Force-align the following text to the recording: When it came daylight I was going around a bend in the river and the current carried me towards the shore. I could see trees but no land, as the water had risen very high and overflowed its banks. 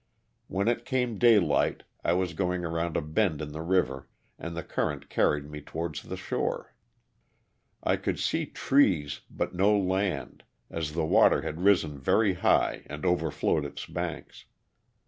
When 0.47 0.67
it 0.67 0.83
came 0.83 1.19
daylight 1.19 1.83
I 2.03 2.13
was 2.13 2.33
going 2.33 2.65
around 2.65 2.97
a 2.97 3.03
bend 3.03 3.39
in 3.39 3.51
the 3.51 3.61
river 3.61 4.07
and 4.39 4.57
the 4.57 4.63
current 4.63 5.09
carried 5.11 5.47
me 5.47 5.61
towards 5.61 6.01
the 6.01 6.17
shore. 6.17 6.73
I 7.83 7.97
could 7.97 8.19
see 8.19 8.47
trees 8.47 9.21
but 9.29 9.53
no 9.53 9.77
land, 9.77 10.43
as 10.71 10.93
the 10.93 11.05
water 11.05 11.43
had 11.43 11.61
risen 11.61 11.99
very 11.99 12.33
high 12.33 12.81
and 12.87 13.05
overflowed 13.05 13.63
its 13.63 13.85
banks. 13.85 14.45